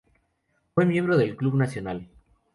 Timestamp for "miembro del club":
0.87-1.53